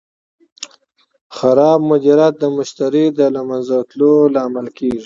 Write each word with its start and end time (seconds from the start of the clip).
خراب 1.37 1.79
مدیریت 1.89 2.33
د 2.39 2.43
مشتری 2.57 3.05
د 3.17 3.19
له 3.35 3.41
منځه 3.49 3.75
تلو 3.89 4.13
لامل 4.35 4.67
کېږي. 4.77 4.99